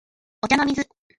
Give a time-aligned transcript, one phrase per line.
[0.41, 0.89] お茶の水